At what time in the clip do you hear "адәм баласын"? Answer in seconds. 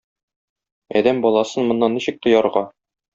1.01-1.67